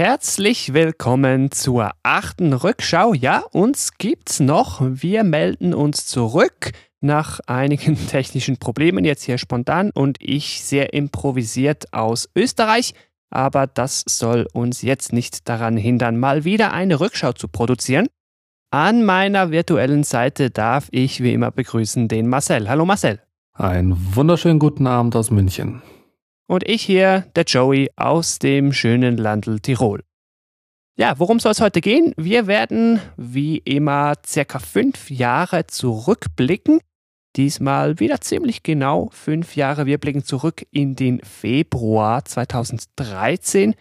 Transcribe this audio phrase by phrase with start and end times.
[0.00, 3.12] herzlich willkommen zur achten Rückschau.
[3.12, 4.80] Ja, uns gibt's noch.
[4.82, 6.72] Wir melden uns zurück
[7.02, 12.94] nach einigen technischen Problemen jetzt hier spontan und ich sehr improvisiert aus Österreich.
[13.28, 18.06] Aber das soll uns jetzt nicht daran hindern, mal wieder eine Rückschau zu produzieren.
[18.70, 22.70] An meiner virtuellen Seite darf ich wie immer begrüßen den Marcel.
[22.70, 23.20] Hallo Marcel.
[23.52, 25.82] Einen wunderschönen guten Abend aus München.
[26.50, 30.02] Und ich hier, der Joey aus dem schönen Landel Tirol.
[30.98, 32.12] Ja, worum soll es heute gehen?
[32.16, 36.80] Wir werden wie immer circa fünf Jahre zurückblicken.
[37.36, 39.86] Diesmal wieder ziemlich genau fünf Jahre.
[39.86, 43.76] Wir blicken zurück in den Februar 2013.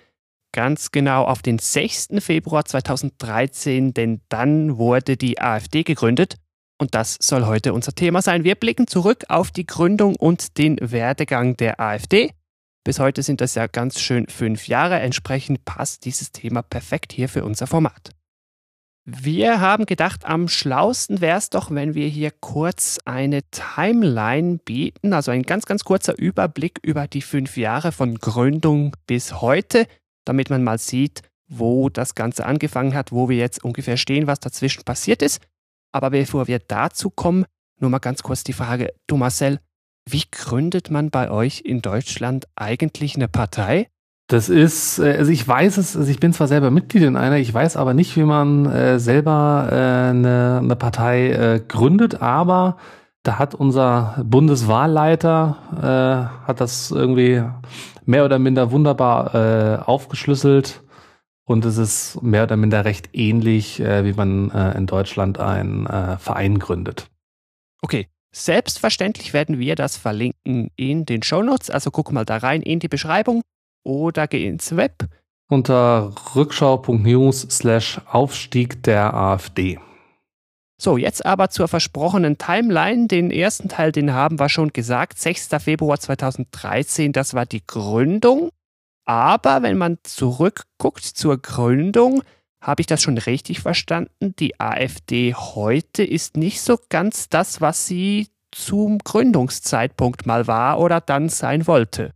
[0.54, 2.09] Ganz genau auf den 6.
[2.20, 6.36] Februar 2013, denn dann wurde die AfD gegründet.
[6.78, 8.44] Und das soll heute unser Thema sein.
[8.44, 12.30] Wir blicken zurück auf die Gründung und den Werdegang der AfD.
[12.90, 15.00] Bis heute sind das ja ganz schön fünf Jahre.
[15.00, 18.09] Entsprechend passt dieses Thema perfekt hier für unser Format.
[19.06, 25.14] Wir haben gedacht, am schlausten wäre es doch, wenn wir hier kurz eine Timeline bieten,
[25.14, 29.86] also ein ganz, ganz kurzer Überblick über die fünf Jahre von Gründung bis heute,
[30.26, 34.40] damit man mal sieht, wo das Ganze angefangen hat, wo wir jetzt ungefähr stehen, was
[34.40, 35.44] dazwischen passiert ist.
[35.92, 37.45] Aber bevor wir dazu kommen,
[37.80, 39.60] nur mal ganz kurz die Frage, du Marcel,
[40.11, 43.88] wie gründet man bei euch in Deutschland eigentlich eine Partei?
[44.27, 47.38] Das ist, äh, also ich weiß es, also ich bin zwar selber Mitglied in einer,
[47.38, 52.77] ich weiß aber nicht, wie man äh, selber äh, eine, eine Partei äh, gründet, aber
[53.23, 57.43] da hat unser Bundeswahlleiter, äh, hat das irgendwie
[58.05, 60.83] mehr oder minder wunderbar äh, aufgeschlüsselt
[61.45, 65.87] und es ist mehr oder minder recht ähnlich, äh, wie man äh, in Deutschland einen
[65.87, 67.08] äh, Verein gründet.
[67.81, 72.80] Okay, Selbstverständlich werden wir das verlinken in den Shownotes, also guck mal da rein in
[72.80, 73.42] die Beschreibung
[73.84, 75.08] oder geh ins Web.
[75.50, 79.80] Unter rückschau.news slash Aufstieg der AfD.
[80.82, 83.08] So, jetzt aber zur versprochenen Timeline.
[83.08, 85.20] Den ersten Teil, den haben wir schon gesagt.
[85.20, 85.50] 6.
[85.60, 88.52] Februar 2013, das war die Gründung.
[89.06, 92.22] Aber wenn man zurückguckt zur Gründung,
[92.61, 94.36] habe ich das schon richtig verstanden?
[94.39, 101.02] Die AfD heute ist nicht so ganz das, was sie zum Gründungszeitpunkt mal war oder
[101.02, 102.11] dann sein wollte.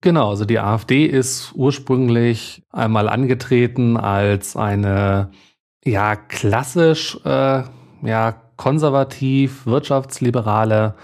[0.00, 5.30] Genau, also die AfD ist ursprünglich einmal angetreten als eine
[5.84, 7.62] ja klassisch äh,
[8.02, 10.94] ja konservativ wirtschaftsliberale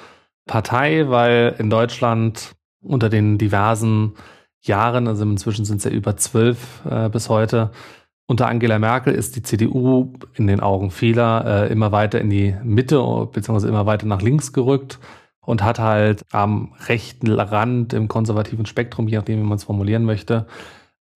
[0.47, 2.53] Partei, weil in Deutschland
[2.83, 4.15] unter den diversen
[4.61, 7.71] Jahren, also inzwischen sind es ja über zwölf äh, bis heute,
[8.31, 12.55] unter Angela Merkel ist die CDU in den Augen vieler äh, immer weiter in die
[12.63, 12.99] Mitte
[13.33, 15.01] beziehungsweise immer weiter nach links gerückt
[15.41, 20.05] und hat halt am rechten Rand im konservativen Spektrum, je nachdem, wie man es formulieren
[20.05, 20.47] möchte,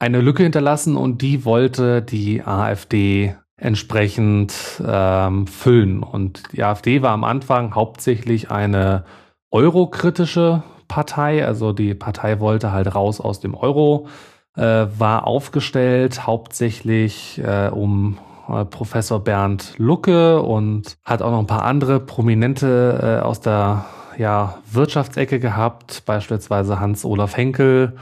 [0.00, 6.02] eine Lücke hinterlassen und die wollte die AfD entsprechend ähm, füllen.
[6.02, 9.04] Und die AfD war am Anfang hauptsächlich eine
[9.52, 14.08] eurokritische Partei, also die Partei wollte halt raus aus dem Euro
[14.56, 21.47] äh, war aufgestellt hauptsächlich äh, um äh, Professor Bernd Lucke und hat auch noch ein
[21.47, 23.87] paar andere Prominente äh, aus der
[24.19, 27.97] ja, Wirtschaftsecke gehabt, beispielsweise Hans-Olaf Henkel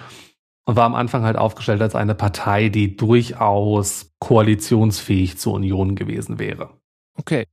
[0.64, 6.38] und war am Anfang halt aufgestellt als eine Partei, die durchaus koalitionsfähig zur Union gewesen
[6.38, 6.70] wäre.
[7.18, 7.46] Okay.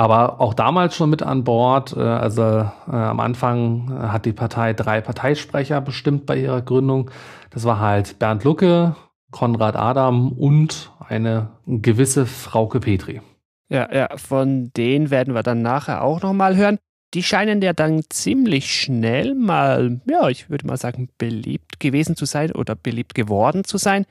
[0.00, 1.94] Aber auch damals schon mit an Bord.
[1.94, 7.10] Äh, also äh, am Anfang hat die Partei drei Parteisprecher bestimmt bei ihrer Gründung.
[7.50, 8.96] Das war halt Bernd Lucke,
[9.30, 13.20] Konrad Adam und eine gewisse Frauke Petri.
[13.68, 16.78] Ja, ja, von denen werden wir dann nachher auch nochmal hören.
[17.12, 22.24] Die scheinen ja dann ziemlich schnell mal, ja, ich würde mal sagen, beliebt gewesen zu
[22.24, 24.06] sein oder beliebt geworden zu sein.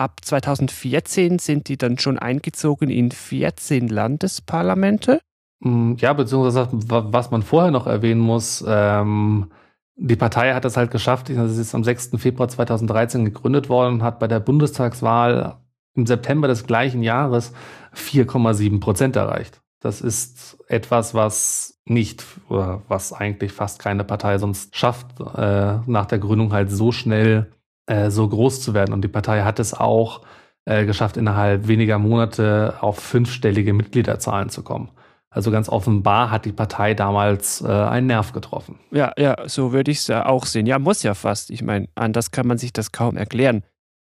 [0.00, 5.20] Ab 2014 sind die dann schon eingezogen in 14 Landesparlamente.
[5.60, 9.50] Mm, ja, beziehungsweise was man vorher noch erwähnen muss, ähm,
[9.96, 12.12] die Partei hat es halt geschafft, sie ist am 6.
[12.16, 15.58] Februar 2013 gegründet worden und hat bei der Bundestagswahl
[15.94, 17.52] im September des gleichen Jahres
[17.94, 19.60] 4,7 Prozent erreicht.
[19.80, 26.18] Das ist etwas, was nicht was eigentlich fast keine Partei sonst schafft, äh, nach der
[26.18, 27.52] Gründung halt so schnell
[27.86, 28.92] äh, so groß zu werden.
[28.92, 30.22] Und die Partei hat es auch
[30.64, 34.90] äh, geschafft, innerhalb weniger Monate auf fünfstellige Mitgliederzahlen zu kommen.
[35.32, 38.80] Also ganz offenbar hat die Partei damals äh, einen Nerv getroffen.
[38.90, 40.66] Ja, ja, so würde ich es ja auch sehen.
[40.66, 41.50] Ja, muss ja fast.
[41.50, 43.62] Ich meine, anders kann man sich das kaum erklären.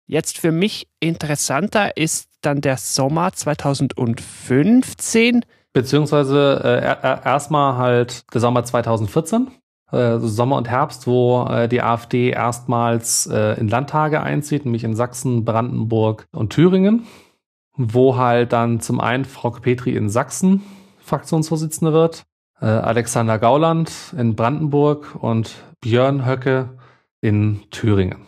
[0.08, 5.46] Jetzt für mich interessanter ist dann der Sommer 2015.
[5.74, 6.82] Beziehungsweise äh,
[7.24, 9.52] erstmal halt der Sommer 2014.
[9.92, 14.96] äh, Sommer und Herbst, wo äh, die AfD erstmals äh, in Landtage einzieht, nämlich in
[14.96, 17.06] Sachsen, Brandenburg und Thüringen,
[17.78, 20.64] wo halt dann zum einen Frau Petri in Sachsen
[21.12, 22.24] Fraktionsvorsitzende wird,
[22.62, 26.78] äh, Alexander Gauland in Brandenburg und Björn Höcke
[27.22, 28.26] in Thüringen.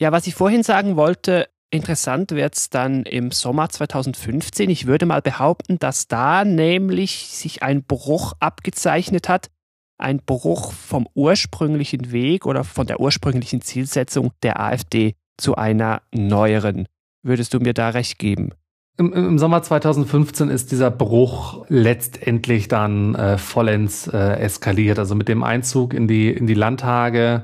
[0.00, 4.68] Ja, was ich vorhin sagen wollte, interessant wird es dann im Sommer 2015.
[4.70, 9.50] Ich würde mal behaupten, dass da nämlich sich ein Bruch abgezeichnet hat
[9.98, 16.86] ein Bruch vom ursprünglichen Weg oder von der ursprünglichen Zielsetzung der AfD zu einer neueren.
[17.22, 18.50] Würdest du mir da recht geben?
[18.96, 25.00] Im, Im, Sommer 2015 ist dieser Bruch letztendlich dann äh, vollends äh, eskaliert.
[25.00, 27.42] Also mit dem Einzug in die, in die Landtage,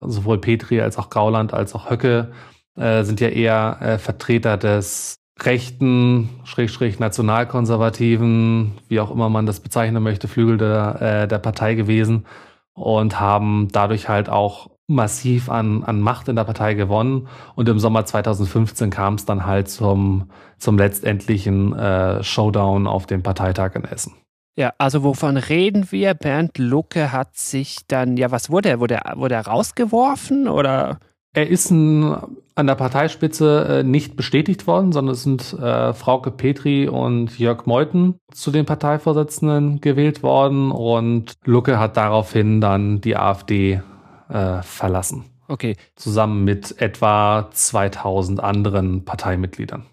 [0.00, 2.32] sowohl Petri als auch Gauland als auch Höcke
[2.76, 9.60] äh, sind ja eher äh, Vertreter des rechten, schräg, nationalkonservativen, wie auch immer man das
[9.60, 12.26] bezeichnen möchte, Flügel der, äh, der Partei gewesen
[12.72, 17.28] und haben dadurch halt auch massiv an, an Macht in der Partei gewonnen.
[17.54, 23.22] Und im Sommer 2015 kam es dann halt zum, zum letztendlichen äh, Showdown auf dem
[23.22, 24.14] Parteitag in Essen.
[24.56, 26.14] Ja, also wovon reden wir?
[26.14, 28.80] Bernd Lucke hat sich dann, ja, was wurde er?
[28.80, 30.98] Wurde er, wurde er rausgeworfen oder?
[31.32, 32.16] Er ist ein,
[32.56, 37.66] an der Parteispitze äh, nicht bestätigt worden, sondern es sind äh, Frauke Petri und Jörg
[37.66, 43.80] Meuthen zu den Parteivorsitzenden gewählt worden und Lucke hat daraufhin dann die AfD
[44.28, 45.24] äh, verlassen.
[45.48, 45.76] Okay.
[45.96, 49.86] Zusammen mit etwa 2000 anderen Parteimitgliedern.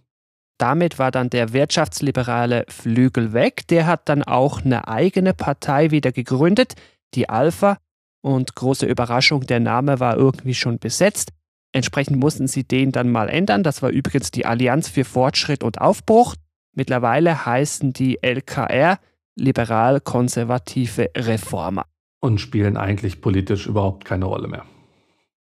[0.58, 3.68] Damit war dann der wirtschaftsliberale Flügel weg.
[3.70, 6.76] Der hat dann auch eine eigene Partei wieder gegründet,
[7.14, 7.78] die Alpha,
[8.26, 11.32] und große Überraschung, der Name war irgendwie schon besetzt.
[11.74, 13.62] Entsprechend mussten sie den dann mal ändern.
[13.62, 16.34] Das war übrigens die Allianz für Fortschritt und Aufbruch.
[16.74, 18.98] Mittlerweile heißen die LKR
[19.36, 21.86] liberal-konservative Reformer.
[22.26, 24.66] Und spielen eigentlich politisch überhaupt keine Rolle mehr.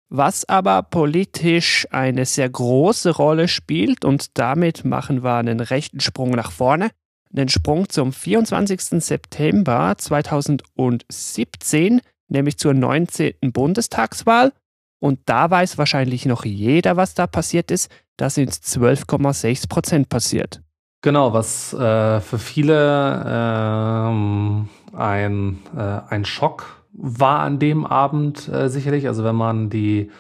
[0.09, 6.31] Was aber politisch eine sehr große Rolle spielt, und damit machen wir einen rechten Sprung
[6.31, 6.91] nach vorne,
[7.35, 9.03] einen Sprung zum 24.
[9.03, 13.35] September 2017 nämlich zur 19.
[13.53, 14.53] Bundestagswahl.
[14.99, 17.91] Und da weiß wahrscheinlich noch jeder, was da passiert ist.
[18.17, 20.63] Da sind 12,6 Prozent passiert.
[21.03, 28.69] Genau, was äh, für viele ähm, ein, äh, ein Schock war an dem Abend äh,
[28.69, 29.07] sicherlich.
[29.07, 30.11] Also wenn man die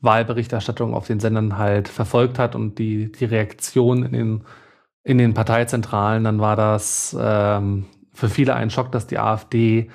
[0.00, 4.44] Wahlberichterstattung auf den Sendern halt verfolgt hat und die, die Reaktion in den,
[5.04, 9.90] in den Parteizentralen, dann war das ähm, für viele ein Schock, dass die AfD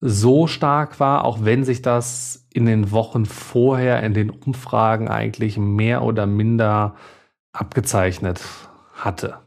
[0.00, 5.56] so stark war, auch wenn sich das in den Wochen vorher in den Umfragen eigentlich
[5.56, 6.96] mehr oder minder
[7.52, 8.40] abgezeichnet
[8.94, 9.41] hatte.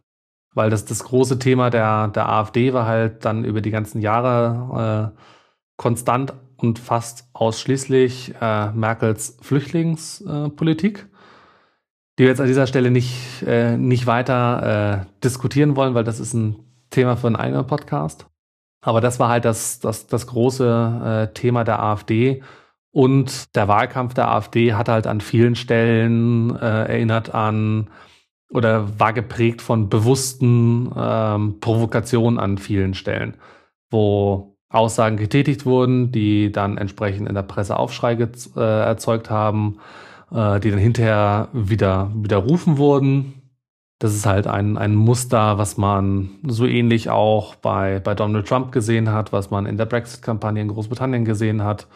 [0.55, 5.13] Weil das das große Thema der, der AfD war halt dann über die ganzen Jahre
[5.13, 5.19] äh,
[5.77, 11.07] konstant und fast ausschließlich äh, Merkels Flüchtlingspolitik,
[12.17, 16.19] die wir jetzt an dieser Stelle nicht, äh, nicht weiter äh, diskutieren wollen, weil das
[16.19, 16.55] ist ein
[16.89, 18.25] Thema für einen eigenen Podcast.
[18.81, 22.43] Aber das war halt das, das, das große äh, Thema der AfD.
[22.91, 27.89] Und der Wahlkampf der AfD hat halt an vielen Stellen äh, erinnert an
[28.55, 33.35] oder war geprägt von bewussten ähm, Provokationen an vielen Stellen,
[33.91, 39.79] wo Aussagen getätigt wurden, die dann entsprechend in der Presse Aufschrei äh, erzeugt haben,
[40.31, 43.41] äh, die dann hinterher wieder widerrufen wurden.
[43.99, 48.71] Das ist halt ein, ein Muster, was man so ähnlich auch bei, bei Donald Trump
[48.71, 51.87] gesehen hat, was man in der Brexit-Kampagne in Großbritannien gesehen hat,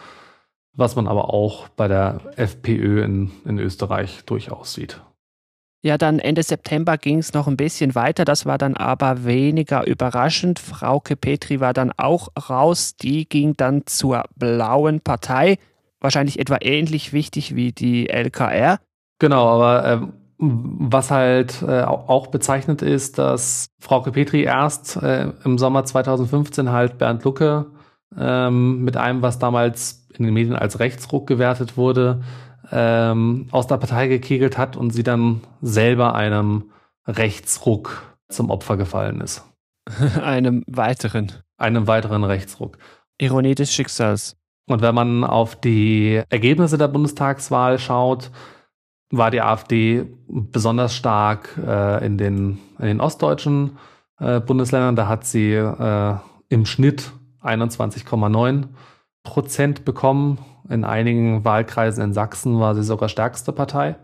[0.74, 5.02] was man aber auch bei der FPÖ in, in Österreich durchaus sieht.
[5.82, 8.26] Ja, dann Ende September ging es noch ein bisschen weiter.
[8.26, 10.60] Das war dann aber weniger überraschend.
[10.60, 12.98] Frauke Petri war dann auch raus.
[12.98, 15.58] Die ging dann zur blauen Partei.
[16.02, 18.80] Wahrscheinlich etwa ähnlich wichtig wie die LKR.
[19.20, 25.58] Genau, aber ähm, was halt äh, auch bezeichnet ist, dass Frauke Petri erst äh, im
[25.58, 27.68] Sommer 2015 halt Bernd Lucke
[28.18, 32.22] ähm, mit einem, was damals in den Medien als Rechtsruck gewertet wurde,
[32.72, 36.72] ähm, aus der Partei gekegelt hat und sie dann selber einem
[37.08, 39.44] Rechtsruck zum Opfer gefallen ist.
[40.22, 41.32] einem weiteren.
[41.58, 42.78] Einem weiteren Rechtsruck.
[43.18, 44.38] Ironie des Schicksals.
[44.68, 48.30] Und wenn man auf die Ergebnisse der Bundestagswahl schaut,
[49.12, 53.78] war die AfD besonders stark äh, in, den, in den ostdeutschen
[54.20, 54.96] äh, Bundesländern.
[54.96, 56.16] Da hat sie äh,
[56.50, 57.12] im Schnitt
[57.42, 58.68] 21,9
[59.24, 60.38] Prozent bekommen.
[60.70, 63.96] In einigen Wahlkreisen in Sachsen war sie sogar stärkste Partei.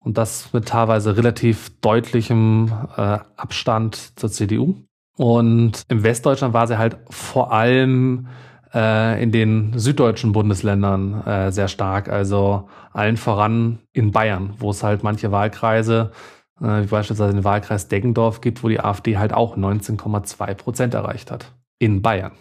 [0.00, 4.74] Und das mit teilweise relativ deutlichem äh, Abstand zur CDU.
[5.16, 8.28] Und im Westdeutschland war sie halt vor allem
[8.74, 12.08] äh, in den süddeutschen Bundesländern äh, sehr stark.
[12.08, 16.12] Also allen voran in Bayern, wo es halt manche Wahlkreise,
[16.60, 21.30] äh, wie beispielsweise den Wahlkreis Deggendorf gibt, wo die AfD halt auch 19,2 Prozent erreicht
[21.30, 21.52] hat.
[21.78, 22.32] In Bayern.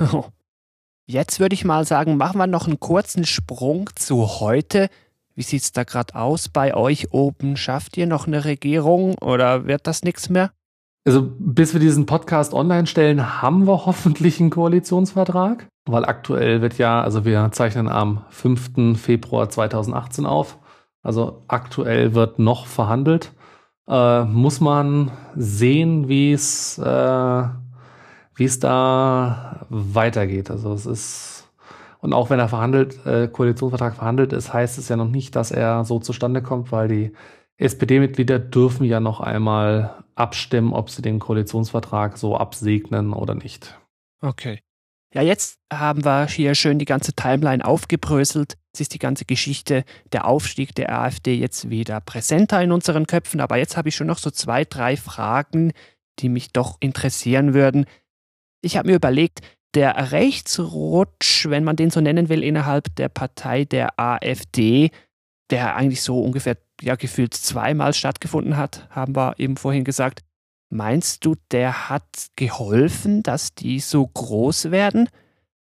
[1.10, 4.88] Jetzt würde ich mal sagen, machen wir noch einen kurzen Sprung zu heute.
[5.34, 7.56] Wie sieht es da gerade aus bei euch oben?
[7.56, 10.52] Schafft ihr noch eine Regierung oder wird das nichts mehr?
[11.04, 16.78] Also bis wir diesen Podcast online stellen, haben wir hoffentlich einen Koalitionsvertrag, weil aktuell wird
[16.78, 18.96] ja, also wir zeichnen am 5.
[18.96, 20.58] Februar 2018 auf.
[21.02, 23.32] Also aktuell wird noch verhandelt.
[23.88, 27.42] Äh, muss man sehen, wie es äh,
[28.40, 30.50] wie es da weitergeht.
[30.50, 31.46] Also es ist
[32.00, 35.50] und auch wenn er verhandelt, äh, Koalitionsvertrag verhandelt ist, heißt es ja noch nicht, dass
[35.50, 37.12] er so zustande kommt, weil die
[37.58, 43.78] SPD-Mitglieder dürfen ja noch einmal abstimmen, ob sie den Koalitionsvertrag so absegnen oder nicht.
[44.22, 44.60] Okay.
[45.12, 48.56] Ja, jetzt haben wir hier schön die ganze Timeline aufgebröselt.
[48.72, 53.42] Jetzt ist die ganze Geschichte, der Aufstieg der AfD jetzt wieder präsenter in unseren Köpfen.
[53.42, 55.72] Aber jetzt habe ich schon noch so zwei, drei Fragen,
[56.20, 57.84] die mich doch interessieren würden.
[58.62, 59.40] Ich habe mir überlegt,
[59.74, 64.90] der Rechtsrutsch, wenn man den so nennen will, innerhalb der Partei der AfD,
[65.50, 70.22] der eigentlich so ungefähr ja gefühlt zweimal stattgefunden hat, haben wir eben vorhin gesagt.
[70.72, 75.08] Meinst du, der hat geholfen, dass die so groß werden?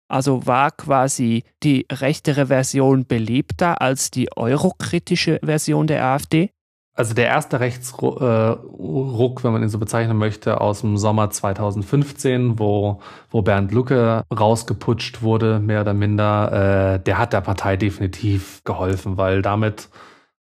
[0.09, 6.51] Also war quasi die rechtere Version beliebter als die eurokritische Version der AfD?
[6.97, 12.61] Also der erste Rechtsruck, äh, wenn man ihn so bezeichnen möchte, aus dem Sommer 2015,
[12.61, 18.63] wo, wo Bernd Lucke rausgeputscht wurde, mehr oder minder, äh, der hat der Partei definitiv
[18.63, 19.89] geholfen, weil damit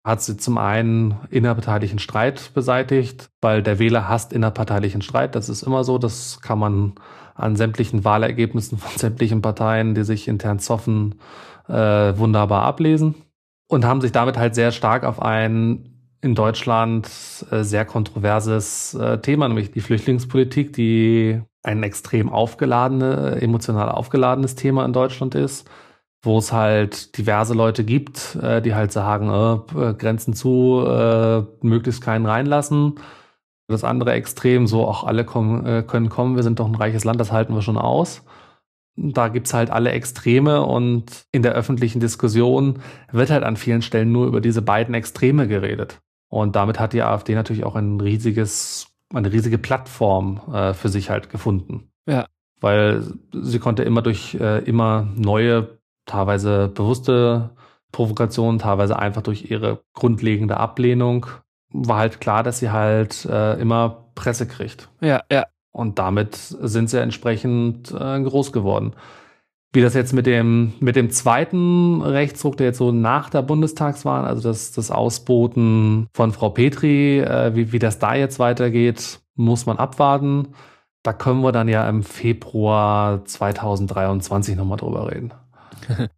[0.02, 5.36] hat sie zum einen innerparteilichen Streit beseitigt, weil der Wähler hasst innerparteilichen Streit.
[5.36, 5.98] Das ist immer so.
[5.98, 6.94] Das kann man
[7.34, 11.16] an sämtlichen Wahlergebnissen von sämtlichen Parteien, die sich intern zoffen,
[11.68, 11.72] äh,
[12.18, 13.14] wunderbar ablesen.
[13.68, 17.08] Und haben sich damit halt sehr stark auf ein in Deutschland
[17.50, 24.84] äh, sehr kontroverses äh, Thema, nämlich die Flüchtlingspolitik, die ein extrem aufgeladene, emotional aufgeladenes Thema
[24.84, 25.68] in Deutschland ist
[26.22, 32.02] wo es halt diverse Leute gibt, äh, die halt sagen, äh, Grenzen zu, äh, möglichst
[32.02, 32.96] keinen reinlassen.
[33.68, 37.04] Das andere Extrem, so auch alle kommen, äh, können kommen, wir sind doch ein reiches
[37.04, 38.22] Land, das halten wir schon aus.
[38.96, 42.80] Da gibt's halt alle Extreme und in der öffentlichen Diskussion
[43.12, 46.00] wird halt an vielen Stellen nur über diese beiden Extreme geredet.
[46.30, 51.10] Und damit hat die AfD natürlich auch ein riesiges, eine riesige Plattform äh, für sich
[51.10, 51.90] halt gefunden.
[52.06, 52.26] Ja.
[52.60, 57.50] Weil sie konnte immer durch äh, immer neue teilweise bewusste
[57.92, 61.26] Provokation, teilweise einfach durch ihre grundlegende Ablehnung,
[61.72, 64.88] war halt klar, dass sie halt äh, immer Presse kriegt.
[65.00, 65.46] Ja, ja.
[65.72, 68.94] Und damit sind sie entsprechend äh, groß geworden.
[69.72, 74.24] Wie das jetzt mit dem, mit dem zweiten Rechtsruck, der jetzt so nach der Bundestagswahl,
[74.24, 79.66] also das, das Ausboten von Frau Petri, äh, wie, wie das da jetzt weitergeht, muss
[79.66, 80.48] man abwarten.
[81.04, 85.32] Da können wir dann ja im Februar 2023 nochmal drüber reden.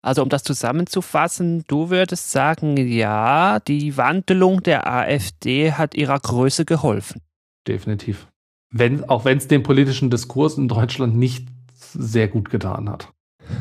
[0.00, 6.64] Also um das zusammenzufassen, du würdest sagen, ja, die Wandlung der AfD hat ihrer Größe
[6.64, 7.20] geholfen.
[7.66, 8.28] Definitiv.
[8.70, 11.48] Wenn, auch wenn es den politischen Diskurs in Deutschland nicht
[11.92, 13.12] sehr gut getan hat.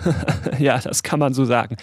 [0.60, 1.77] ja, das kann man so sagen.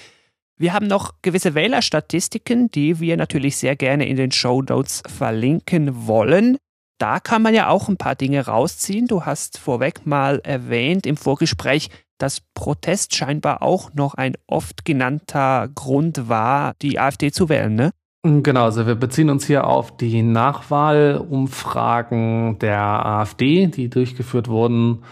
[0.57, 6.07] Wir haben noch gewisse Wählerstatistiken, die wir natürlich sehr gerne in den Show Notes verlinken
[6.07, 6.59] wollen.
[6.99, 9.09] Da kann man ja auch ein paar Dinge rausziehen.
[9.09, 15.69] Du hast vorweg mal erwähnt im Vorgespräch, dass Protest scheinbar auch noch ein oft genannter
[15.75, 17.91] Grund war, die AfD zu wählen, ne?
[18.23, 25.03] Genau, also wir beziehen uns hier auf die Nachwahlumfragen der AfD, die durchgeführt wurden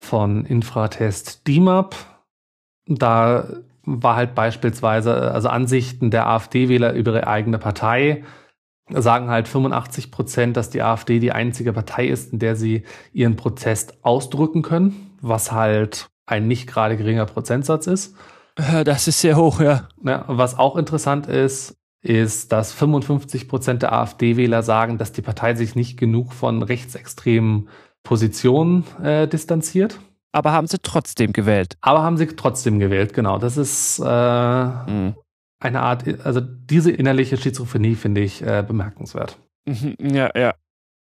[0.00, 1.94] von Infratest DIMAP.
[2.86, 3.46] Da
[3.84, 8.24] war halt beispielsweise, also Ansichten der AfD-Wähler über ihre eigene Partei,
[8.92, 13.36] sagen halt 85 Prozent, dass die AfD die einzige Partei ist, in der sie ihren
[13.36, 18.16] Protest ausdrücken können, was halt ein nicht gerade geringer Prozentsatz ist.
[18.84, 19.88] Das ist sehr hoch, ja.
[20.04, 25.54] ja was auch interessant ist, ist, dass 55 Prozent der AfD-Wähler sagen, dass die Partei
[25.54, 27.68] sich nicht genug von rechtsextremen
[28.02, 29.98] Positionen äh, distanziert.
[30.32, 31.76] Aber haben sie trotzdem gewählt.
[31.80, 33.38] Aber haben sie trotzdem gewählt, genau.
[33.38, 35.14] Das ist äh, mhm.
[35.58, 39.38] eine Art, also diese innerliche Schizophrenie finde ich äh, bemerkenswert.
[39.66, 40.54] Mhm, ja, ja.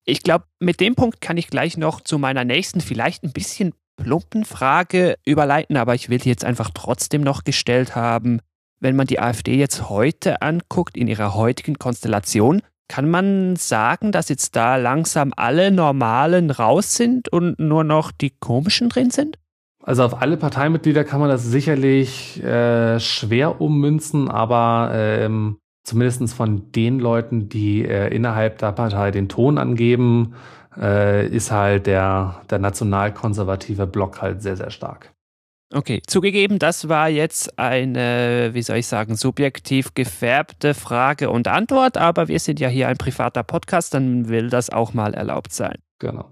[0.04, 3.72] Ich glaube, mit dem Punkt kann ich gleich noch zu meiner nächsten, vielleicht ein bisschen
[3.96, 8.40] plumpen Frage überleiten, aber ich will die jetzt einfach trotzdem noch gestellt haben.
[8.78, 14.28] Wenn man die AfD jetzt heute anguckt, in ihrer heutigen Konstellation, kann man sagen, dass
[14.28, 19.38] jetzt da langsam alle Normalen raus sind und nur noch die Komischen drin sind?
[19.82, 26.72] Also auf alle Parteimitglieder kann man das sicherlich äh, schwer ummünzen, aber ähm, zumindest von
[26.72, 30.34] den Leuten, die äh, innerhalb der Partei den Ton angeben,
[30.76, 35.12] äh, ist halt der, der nationalkonservative Block halt sehr, sehr stark.
[35.72, 41.96] Okay, zugegeben, das war jetzt eine, wie soll ich sagen, subjektiv gefärbte Frage und Antwort,
[41.96, 45.78] aber wir sind ja hier ein privater Podcast, dann will das auch mal erlaubt sein.
[45.98, 46.30] Genau.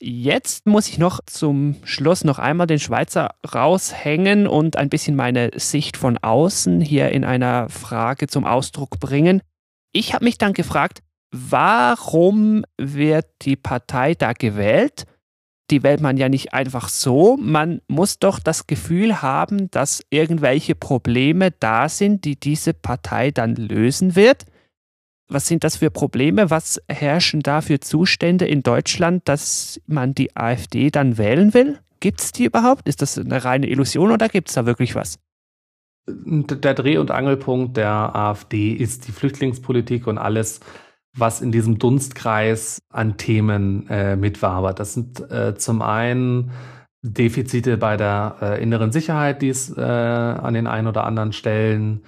[0.00, 5.50] Jetzt muss ich noch zum Schluss noch einmal den Schweizer raushängen und ein bisschen meine
[5.54, 9.42] Sicht von außen hier in einer Frage zum Ausdruck bringen.
[9.92, 15.04] Ich habe mich dann gefragt, warum wird die Partei da gewählt?
[15.72, 17.38] Die wählt man ja nicht einfach so.
[17.40, 23.56] Man muss doch das Gefühl haben, dass irgendwelche Probleme da sind, die diese Partei dann
[23.56, 24.44] lösen wird.
[25.28, 26.50] Was sind das für Probleme?
[26.50, 31.78] Was herrschen da für Zustände in Deutschland, dass man die AfD dann wählen will?
[32.00, 32.86] Gibt es die überhaupt?
[32.86, 35.18] Ist das eine reine Illusion oder gibt es da wirklich was?
[36.06, 40.60] Der Dreh- und Angelpunkt der AfD ist die Flüchtlingspolitik und alles,
[41.14, 44.80] was in diesem Dunstkreis an Themen äh, mitwabert.
[44.80, 46.52] Das sind äh, zum einen
[47.02, 52.04] Defizite bei der äh, inneren Sicherheit, die es äh, an den ein oder anderen Stellen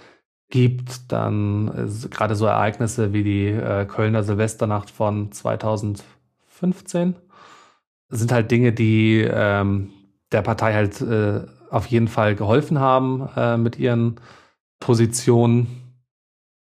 [0.48, 1.12] gibt.
[1.12, 7.16] Dann äh, gerade so Ereignisse wie die äh, Kölner Silvesternacht von 2015
[8.10, 9.90] das sind halt Dinge, die ähm,
[10.30, 11.04] der Partei halt
[11.70, 14.20] auf jeden Fall geholfen haben mit ihren
[14.78, 15.83] Positionen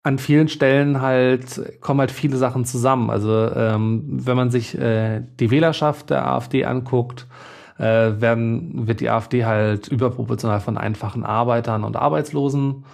[0.03, 3.09] an vielen Stellen halt kommen halt viele Sachen zusammen.
[3.09, 7.27] Also ähm, wenn man sich äh, die Wählerschaft der AfD anguckt,
[7.77, 12.85] äh, werden, wird die AfD halt überproportional von einfachen Arbeitern und Arbeitslosen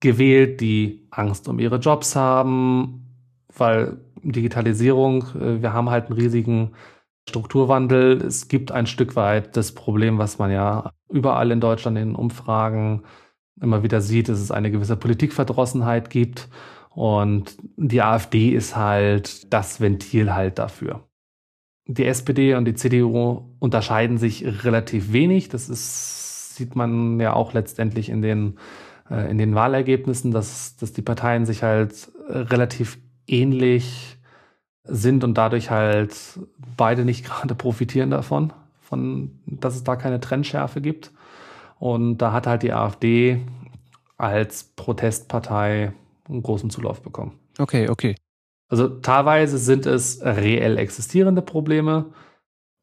[0.00, 3.06] gewählt, die Angst um ihre Jobs haben,
[3.56, 6.72] weil Digitalisierung, äh, wir haben halt einen riesigen
[7.28, 8.22] Strukturwandel.
[8.22, 13.04] Es gibt ein Stück weit das Problem, was man ja überall in Deutschland in Umfragen
[13.60, 16.48] immer wieder sieht, dass es eine gewisse Politikverdrossenheit gibt.
[16.90, 21.04] Und die AfD ist halt das Ventil halt dafür.
[21.86, 25.48] Die SPD und die CDU unterscheiden sich relativ wenig.
[25.48, 28.58] Das ist, sieht man ja auch letztendlich in den,
[29.10, 34.18] äh, in den Wahlergebnissen, dass, dass die Parteien sich halt relativ ähnlich
[34.84, 36.14] sind und dadurch halt
[36.76, 41.12] beide nicht gerade profitieren davon, von, dass es da keine Trendschärfe gibt.
[41.78, 43.40] Und da hat halt die AfD
[44.16, 45.92] als Protestpartei
[46.28, 47.38] einen großen Zulauf bekommen.
[47.58, 48.16] Okay, okay.
[48.68, 52.06] Also teilweise sind es reell existierende Probleme,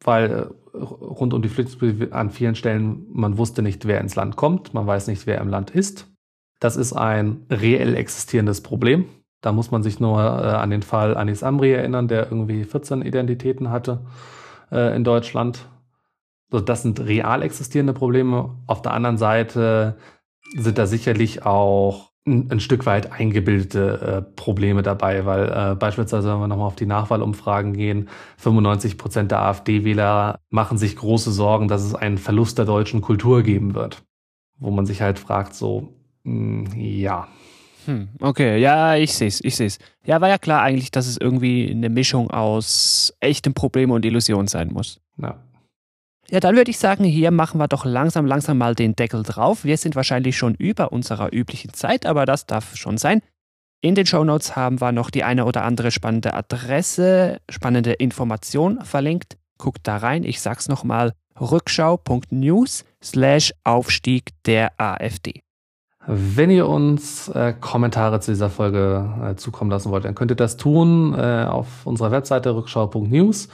[0.04, 4.36] weil äh, rund um die Flüchtlinge an vielen Stellen man wusste nicht, wer ins Land
[4.36, 6.08] kommt, man weiß nicht, wer im Land ist.
[6.60, 9.06] Das ist ein reell existierendes Problem.
[9.42, 13.04] Da muss man sich nur äh, an den Fall Anis Amri erinnern, der irgendwie 14
[13.04, 14.00] Identitäten hatte
[14.72, 15.68] äh, in Deutschland.
[16.52, 18.58] Also das sind real existierende Probleme.
[18.68, 19.98] Auf der anderen Seite
[20.56, 26.32] sind da sicherlich auch ein, ein Stück weit eingebildete äh, Probleme dabei, weil äh, beispielsweise,
[26.32, 31.68] wenn wir nochmal auf die Nachwahlumfragen gehen, 95 Prozent der AfD-Wähler machen sich große Sorgen,
[31.68, 34.04] dass es einen Verlust der deutschen Kultur geben wird.
[34.58, 37.28] Wo man sich halt fragt, so, mh, hm, ja.
[37.86, 39.78] Hm, okay, ja, ich sehe es, ich sehe es.
[40.06, 44.48] Ja, war ja klar eigentlich, dass es irgendwie eine Mischung aus echtem Problem und Illusion
[44.48, 45.00] sein muss.
[45.18, 45.38] Ja.
[46.32, 49.64] Ja, dann würde ich sagen, hier machen wir doch langsam, langsam mal den Deckel drauf.
[49.64, 53.22] Wir sind wahrscheinlich schon über unserer üblichen Zeit, aber das darf schon sein.
[53.82, 58.82] In den Show Notes haben wir noch die eine oder andere spannende Adresse, spannende Information
[58.84, 59.38] verlinkt.
[59.60, 60.24] Guckt da rein.
[60.24, 65.42] Ich sag's nochmal: rückschau.news slash Aufstieg der AfD.
[66.08, 70.36] Wenn ihr uns äh, Kommentare zu dieser Folge äh, zukommen lassen wollt, dann könnt ihr
[70.36, 73.50] das tun äh, auf unserer Webseite rückschau.news